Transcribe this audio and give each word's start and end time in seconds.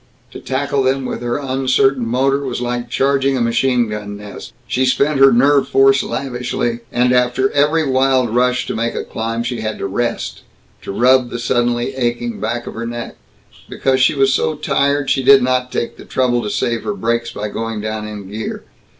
To 0.31 0.39
tackle 0.39 0.81
them 0.81 1.05
with 1.05 1.21
her 1.21 1.37
uncertain 1.37 2.07
motor 2.07 2.43
was 2.43 2.59
like 2.59 2.89
charging 2.89 3.37
a 3.37 3.39
machine 3.39 3.87
gun 3.87 4.17
nest. 4.17 4.51
She 4.65 4.83
spent 4.83 5.19
her 5.19 5.31
nerve 5.31 5.67
force 5.67 6.01
lavishly, 6.01 6.79
and 6.91 7.13
after 7.13 7.51
every 7.51 7.87
wild 7.87 8.31
rush 8.33 8.65
to 8.65 8.75
make 8.75 8.95
a 8.95 9.03
climb, 9.03 9.43
she 9.43 9.61
had 9.61 9.77
to 9.77 9.85
rest, 9.85 10.41
to 10.81 10.91
rub 10.91 11.29
the 11.29 11.37
suddenly 11.37 11.93
aching 11.93 12.39
back 12.39 12.65
of 12.65 12.73
her 12.73 12.87
neck. 12.87 13.15
Because 13.69 14.01
she 14.01 14.15
was 14.15 14.33
so 14.33 14.55
tired, 14.55 15.11
she 15.11 15.21
did 15.21 15.43
not 15.43 15.71
take 15.71 15.97
the 15.97 16.05
trouble 16.05 16.41
to 16.41 16.49
save 16.49 16.81
her 16.83 16.95
brakes 16.95 17.31
by 17.31 17.49
going 17.49 17.79
down 17.79 18.07
in 18.07 18.27
gear. 18.27 18.63